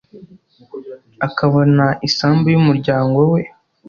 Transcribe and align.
akabona 1.27 1.85
isambu 2.07 2.45
y 2.53 2.57
umuryango 2.61 3.19
we 3.31 3.41